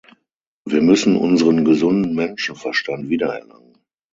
Wir 0.65 0.81
müssen 0.81 1.15
unseren 1.15 1.63
gesunden 1.63 2.15
Menschenverstand 2.15 3.09
wiedererlangen. 3.09 3.75